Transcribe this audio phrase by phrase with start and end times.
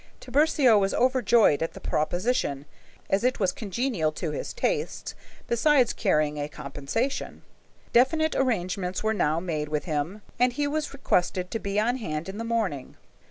[0.19, 2.65] Tiburcio was overjoyed at the proposition,
[3.07, 5.13] as it was congenial to his tastes,
[5.45, 7.43] besides carrying a compensation.
[7.93, 12.27] Definite arrangements were now made with him, and he was requested to be on hand
[12.27, 12.97] in the morning.